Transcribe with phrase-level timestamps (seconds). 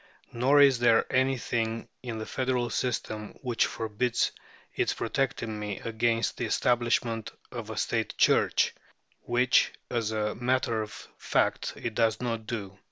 [0.33, 4.31] Nor is there anything in the federal system which forbids
[4.73, 8.73] its protecting me against the establishment of a State Church,
[9.27, 12.79] which, as a matter of fact, it does not do.